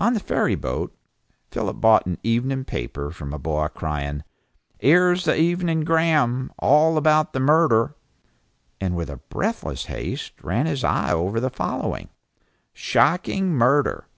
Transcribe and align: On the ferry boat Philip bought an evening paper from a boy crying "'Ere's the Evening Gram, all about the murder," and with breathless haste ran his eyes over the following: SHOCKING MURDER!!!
On 0.00 0.14
the 0.14 0.18
ferry 0.18 0.56
boat 0.56 0.92
Philip 1.52 1.80
bought 1.80 2.06
an 2.06 2.18
evening 2.24 2.64
paper 2.64 3.12
from 3.12 3.32
a 3.32 3.38
boy 3.38 3.68
crying 3.68 4.24
"'Ere's 4.80 5.26
the 5.26 5.36
Evening 5.38 5.82
Gram, 5.84 6.50
all 6.58 6.96
about 6.96 7.32
the 7.34 7.38
murder," 7.38 7.94
and 8.80 8.96
with 8.96 9.16
breathless 9.28 9.84
haste 9.84 10.42
ran 10.42 10.66
his 10.66 10.82
eyes 10.82 11.12
over 11.12 11.38
the 11.38 11.50
following: 11.50 12.08
SHOCKING 12.72 13.52
MURDER!!! 13.56 14.08